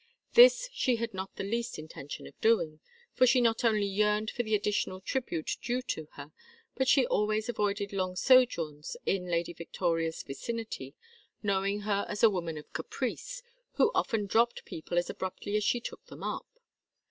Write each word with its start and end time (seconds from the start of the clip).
This 0.33 0.67
she 0.73 0.95
had 0.95 1.13
not 1.13 1.35
the 1.35 1.43
least 1.43 1.77
intention 1.77 2.25
of 2.25 2.33
doing, 2.41 2.79
for 3.13 3.27
she 3.27 3.39
not 3.39 3.63
only 3.63 3.85
yearned 3.85 4.31
for 4.31 4.41
the 4.41 4.55
additional 4.55 4.99
tribute 4.99 5.57
due 5.61 5.83
to 5.83 6.07
her, 6.13 6.31
but 6.75 6.87
she 6.87 7.05
always 7.05 7.47
avoided 7.49 7.93
long 7.93 8.15
sojourns 8.15 8.97
in 9.05 9.27
Lady 9.27 9.53
Victoria's 9.53 10.23
vicinity, 10.23 10.95
knowing 11.43 11.81
her 11.81 12.07
as 12.09 12.23
a 12.23 12.31
woman 12.31 12.57
of 12.57 12.73
caprice, 12.73 13.43
who 13.73 13.91
often 13.93 14.25
dropped 14.25 14.65
people 14.65 14.97
as 14.97 15.07
abruptly 15.07 15.55
as 15.55 15.63
she 15.63 15.79
took 15.79 16.03
them 16.07 16.23
up. 16.23 16.47